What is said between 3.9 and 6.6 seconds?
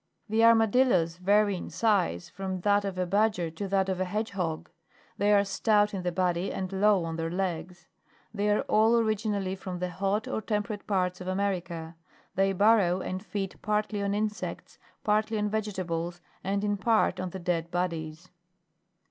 a hedgehog; they are stout in the body